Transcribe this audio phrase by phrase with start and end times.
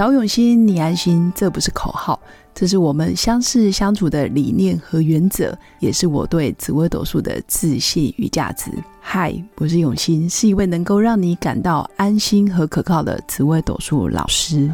[0.00, 2.18] 找永新，你安心，这不是口号，
[2.54, 8.70] 这是我们相识相处的理念和原则，也是我对紫微斗数的自信与价值。
[8.98, 14.72] 嗨，我是永新，是一位能够让你感到安心和可靠的紫微斗数老师。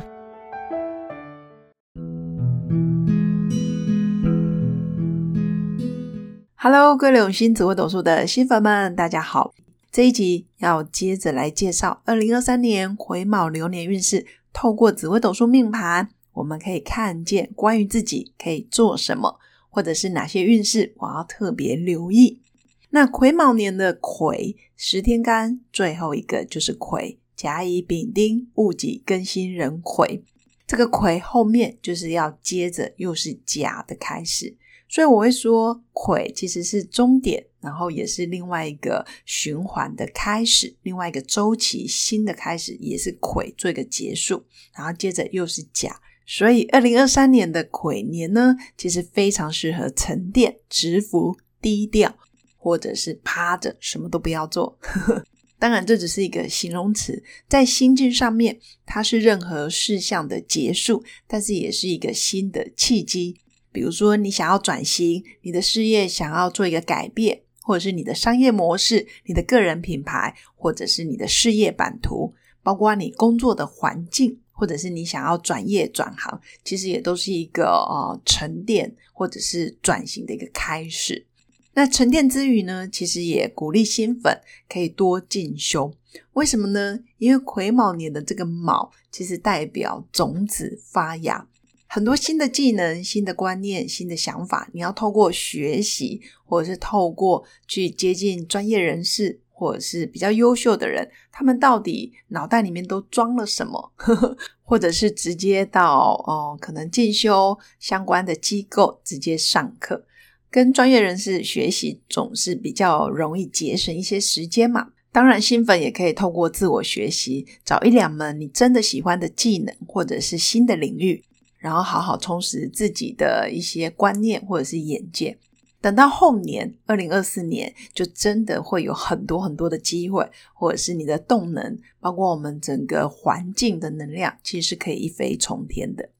[6.54, 9.52] Hello，各位永新紫微斗数的新粉们，大家好。
[9.90, 14.24] 这一集要接着来介绍二零二三年癸卯流年运势。
[14.56, 19.38] 透过紫微斗数命盘，我们可以看见关于自己可以做什么，
[19.68, 22.40] 或者是哪些运势我要特别留意。
[22.88, 30.22] 那癸卯年的癸十天干，最后一个就是癸甲乙丙丁戊己庚辛壬癸，
[30.66, 34.56] 这个癸后面就是要接着又是甲的开始。
[34.88, 46.00] 所以我会说，癸其实是终点，然后也是另外一个循环的开始，另外一个周期新的开始，也是癸做一个结束，然后接着又是甲。
[46.24, 52.16] 所以二零二三年的癸年呢，其实非常适合沉淀、蛰伏、低调，
[52.56, 54.78] 或者是趴着什么都不要做。
[55.58, 63.36] 当然，这只是一个形容词，在心境上面，它是任何事项的结束，但是也是一个新的契机。
[63.76, 72.32] 比如说，你想要转型，你的事业想要做一个改变，或者是你的商业模式、你的个人品牌，或者是你的事业版图，
[72.62, 81.26] 包括你工作的环境，或者是你想要转业转行，其实也都是一个呃沉淀或者是转型的一个开始。
[81.74, 85.92] 那沉淀之余呢，其实也鼓励新粉可以多进修。
[86.32, 86.98] 为什么呢？
[87.18, 91.46] 因为癸卯年的这个卯，其实代表种子发芽。
[91.96, 103.92] 很多新的技能、新的观念、新的想法，你要透过学习，或者是透过去接近专业人士，或者是比较优秀的人，他们到底脑袋里面都装了什么？
[104.62, 110.04] 或者是直接到哦，可能进修相关的机构直接上课，
[110.50, 114.88] 跟专业人士学习，总是比较容易节省一些时间嘛。
[115.10, 121.24] 当然，新粉也可以透过自我学习，找一两门你真的喜欢的技能，或者是新的领域。
[121.58, 125.38] 然后好好充实自己的一些观念或者是眼界，
[125.80, 136.10] 等到后年二零二四年，就真的会有很多很多的机会，或者是你的动能，包括我们整个环境的能量，其实是可以一飞冲天的。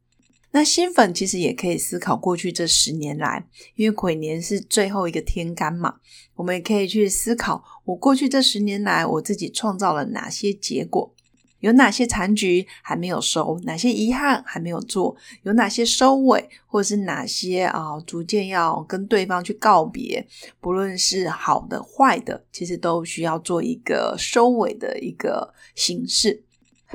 [0.52, 5.96] 那新粉其实也可以思考过去这十年来，因为癸年是最后一个天干嘛，
[6.36, 11.14] 我们也可以去思考，我过去这十年来，我自己创造了哪些结果。
[11.66, 13.58] 有哪些残局还没有收？
[13.64, 15.16] 哪些遗憾还没有做？
[15.42, 20.24] 有哪些收尾，或者是哪些啊，逐渐要跟对方去告别？
[20.60, 26.44] 不论是好的坏的，其实都需要做一个收尾的一个形式。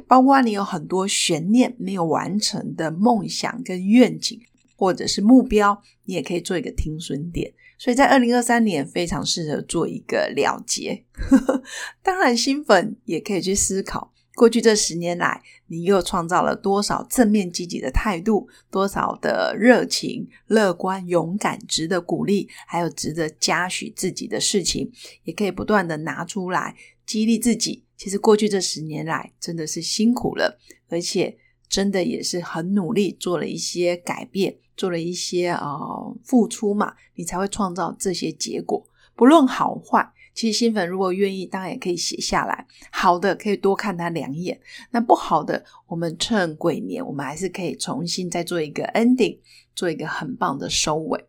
[0.07, 4.39] 包括你有很多悬念没有完成的梦想跟愿景，
[4.77, 7.51] 或者是目标，你也可以做一个停损点。
[7.77, 11.03] 所以在二零二三年非常适合做一个了结。
[12.01, 14.13] 当然，新粉也可以去思考。
[14.41, 18.49] 过去这十年来，你又创造了多少正面积极的态度？
[18.71, 24.91] 多少的热情、乐观、勇敢、值得鼓励，还有值得嘉许自己的事情，
[25.25, 26.75] 也可以不断的拿出来
[27.05, 27.85] 激励自己。
[27.95, 30.57] 其实过去这十年来，真的是辛苦了，
[30.89, 31.37] 而且
[31.69, 38.83] 真的也是很努力，做了一些改变，做了一些呃付出嘛，你才会创造这些结果。
[39.15, 40.11] 不论好坏。
[40.33, 42.65] 其实新粉如果愿意，当然也可以写下来。
[42.91, 44.57] 好的，可以多看他两眼；
[44.91, 49.37] 那不好的，我们趁鬼年，我们还是可以重新再做一个 ending，
[49.75, 51.25] 做一个很棒的收尾。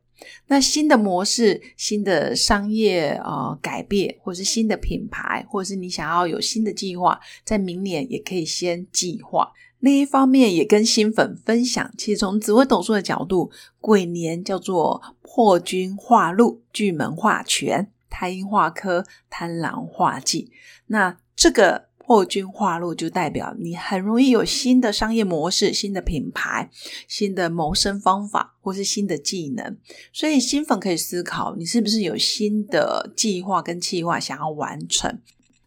[0.47, 9.53] 那新的模式、新的商业呃改变，或是新的品牌，或者是你想要有新的计划，在明年也可以先计划。
[9.81, 17.91] 另一方面，也跟新粉分享，其实从紫微斗数的角度，鬼年叫做破军化禄，巨门化权。
[18.13, 20.53] 太阴化科，贪狼化忌，
[20.89, 26.69] 那这个破军化禄就代表你很容易有新的商业模式、新的品牌、
[27.09, 29.79] 新的谋生方法，或是新的技能。
[30.13, 35.21] 所以新粉可以思考，你是不是有新的计划跟计划想要完成？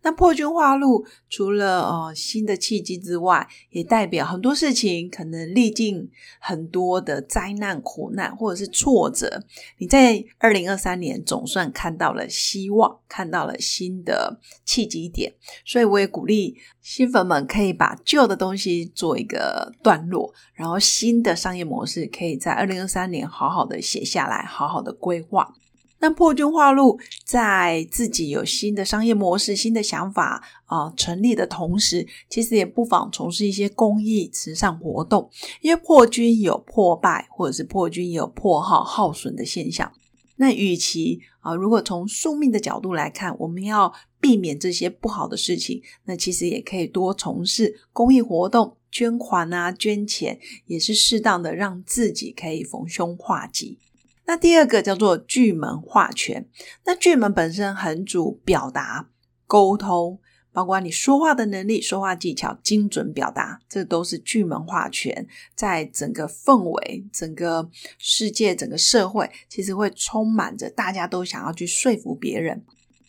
[0.05, 6.07] 那破军化禄，除了呃新的契机之外，也代表很多事情可能历尽
[6.39, 9.43] 很多的灾难、苦难或者是挫折。
[9.79, 15.33] 你在二零二三年总算看到了希望，看到了新的契机点。
[15.65, 25.51] 所以我也鼓励新粉们可以把旧的东西做一个段落，然后新的商业模式可以在二零二三年好好的写下来，好好的规划。
[25.99, 35.29] 那破军化禄在自己有新的商业模式、新的想法啊成立的同时，其实也不妨从事一些公益慈善活动，
[35.61, 39.91] 因为破军有破败或者是破军有破耗耗损的现象。
[40.37, 53.79] 那与其啊，如果从宿命的角度来看，我们要避免这些不好的事情，那其实也可以多从事公益活动，捐款啊，捐钱，也是适当的让自己可以逢凶化吉。
[54.27, 56.49] 那第二个叫做巨门化权，
[56.85, 59.09] 那巨门本身很主表达、
[59.45, 60.19] 沟通，
[60.51, 65.27] 包括你说话的能力、说话技巧、精准表达，这都是巨门化权。
[65.53, 72.63] 在整个氛围、整个世界、整个社会，其实会充满着大家都想要去说服别人。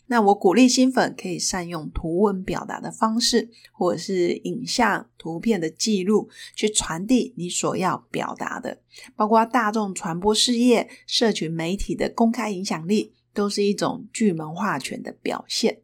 [0.09, 8.79] 那我鼓励新粉可以善用图文表达的方式，或者是影像、图片的记录，去传递你所要表达的。
[9.15, 15.79] 包括大众传播事业、社群媒体的公开影响力，都是一种巨门化权的表现。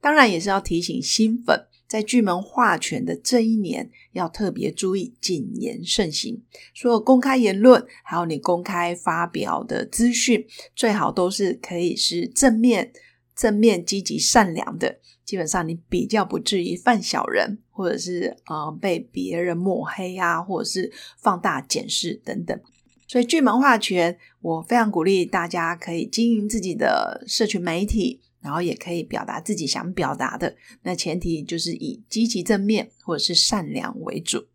[0.00, 6.42] 当然，也是要提醒新粉，在巨门化权的这一年，要特别注意谨言慎行。
[6.74, 12.92] 所有公开言论，还有你公开发表的资讯，最好都是可以是正面。
[13.34, 22.58] 正面、积极、善良的，基本上你比较不至于犯小人，或者是呃被别人抹黑啊，或者是放大检视等等。
[23.06, 30.56] 所以巨门化权，我非常鼓励大家可以经营自己的社群媒体，然后也可以表达自己想表达的。
[30.82, 34.46] 那前提就是以积极正面或者是善良为主。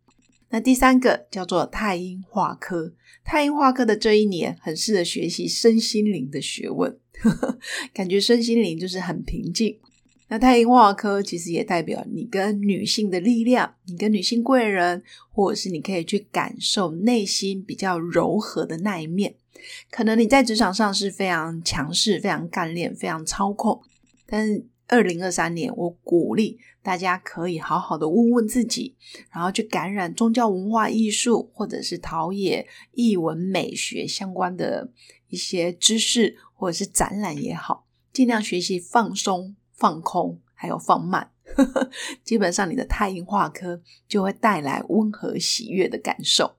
[0.50, 2.92] 那第三个叫做太阴化科，
[3.24, 6.98] 太阴化科的这一年很适合学习身心灵的学问。
[7.94, 9.78] 感觉身心灵就是很平静。
[10.28, 19.34] 那太阴化科其实也代表你跟女性的力量，你跟女性贵人，或者是你可以去感受内心比较柔和的那一面。
[19.90, 23.82] 可能你在职场上是非常强势、非常干练、非常操控，
[24.24, 28.96] 但二零二三年，我鼓励大家可以好好的问问自己，
[29.32, 34.90] 然后去感染宗教、文化、艺术，或者是陶冶艺文美学相关的
[35.28, 36.36] 一些知识。
[36.60, 41.30] 或者是展览也好，尽量学习放松、放空，还有放慢。
[42.22, 46.56] 基本上，你的太阴化科就会带来温和喜悦的感受。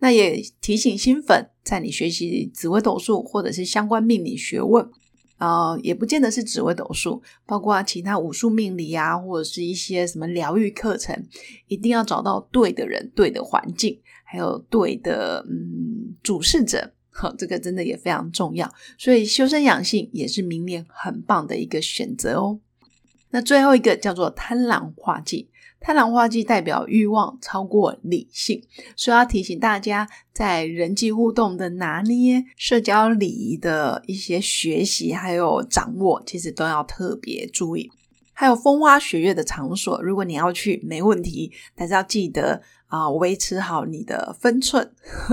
[0.00, 4.90] 那也提醒新粉，在你学习紫微斗数或者是相关命理学问
[5.36, 11.26] 啊，也不见得是紫微斗数，包括其他武术命理啊，或者是一些什么疗愈课程，
[11.68, 16.92] 一定要找到对的人、对的环境，还有对的嗯主事者。
[17.10, 22.60] 好，这个真的也非常重要，所以修身养性也是明年很棒的一个选择哦。
[23.30, 25.48] 那最后一个叫做贪狼化忌，
[25.86, 28.60] 贪狼化忌代表欲望超过理性，
[28.96, 37.88] 所以要提醒大家，在人际互动的拿捏、社交礼仪的一些学习还有掌握，其实都要特别注意。
[38.32, 42.60] 还有风花雪月的场所，如果你要去，没问题，但是要记得。
[42.86, 44.92] 啊，维持好你的分寸，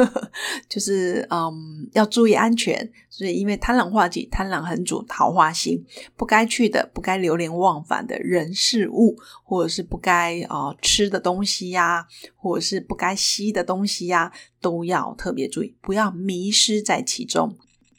[0.67, 2.91] 就是嗯，要注意安全。
[3.09, 5.85] 所以，因为贪婪化忌，贪婪很主桃花心，
[6.15, 17.55] 不该去的、不该流连忘返的人事物，或者是不该啊吃的东西呀，或者是不该吸的东西呀，都要特别注意，不要迷失在其中。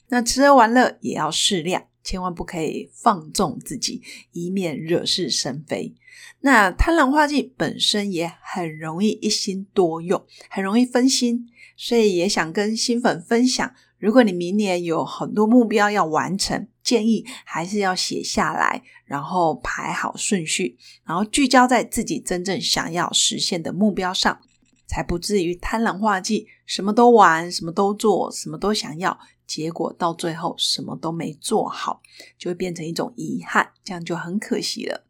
[0.08, 1.84] 那吃喝玩乐也要适量。
[2.04, 4.02] 千万不可以放纵自己，
[4.32, 5.94] 以免惹是生非。
[6.40, 24.38] 那贪婪化忌本身也很容易一心多用，很容易分心，所以也想跟新粉分享：如果你明年有很多目标要完成，建议还是要写下来，然后排好顺序，然后聚焦在自己真正想要实现的目标上，
[24.86, 29.18] 才不至于贪婪化忌，什么都玩，什么都做，什么都想要。
[29.46, 32.00] 结果到最后什么都没做好，
[32.38, 35.04] 就会变成一种遗憾，这样就很可惜了。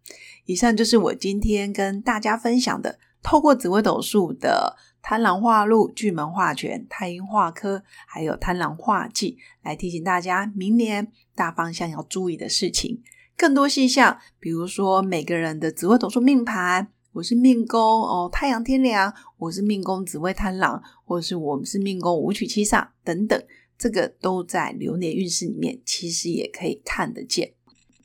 [0.46, 13.00] 以上就是我今天跟大家分享的，透过紫微斗数的贪婪化禄、巨门化权、太阴化科，还有贪婪化忌，来提醒大家明年大方向要注意的事情。
[13.36, 23.40] 更多细项，比如说每个人的紫微斗数命盘，我是命宫哦，太阳天梁，我是命宫紫微贪狼，或是我们是命宫五曲七煞等等。
[23.78, 27.52] 这个都在流年运势里面，其实也可以看得见。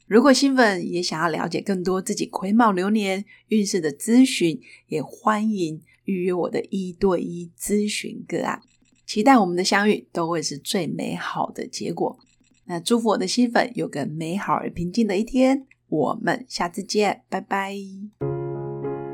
[0.05, 8.61] 如果新粉也想要了解更多自己癸卯流年运势的咨询，也欢迎预约我的一对一咨询个案。
[9.07, 12.19] 期待我们的相遇都会是最美好的结果。
[12.65, 15.65] 那祝福我的新粉有个美好而平静的一天。
[15.87, 17.75] 我们下次见，拜拜。